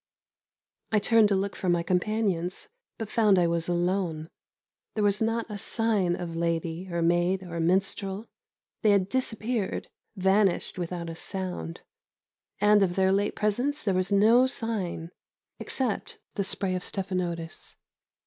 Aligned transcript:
I 0.91 0.97
turned 0.97 1.27
to 1.29 1.35
look 1.35 1.55
for 1.55 1.69
my 1.69 1.83
companions, 1.83 2.67
but 2.97 3.07
found 3.07 3.37
I 3.37 3.45
was 3.45 3.67
alone. 3.67 4.29
There 4.95 5.03
was 5.03 5.21
not 5.21 5.45
a 5.47 5.59
sign 5.59 6.15
of 6.15 6.35
lady, 6.35 6.89
or 6.91 7.03
maid, 7.03 7.43
or 7.43 7.59
minstrel. 7.59 8.25
They 8.81 8.89
had 8.89 9.09
disappeared, 9.09 9.89
vanished 10.15 10.79
without 10.79 11.07
a 11.11 11.15
sound; 11.15 11.81
and, 12.59 12.81
of 12.81 12.95
their 12.95 13.11
late 13.11 13.35
presence, 13.35 13.83
there 13.83 13.93
was 13.93 14.11
no 14.11 14.47
sign 14.47 15.11
except 15.59 16.17
the 16.33 16.43
spray 16.43 16.73
of 16.73 16.81
stephanotis. 16.83 17.75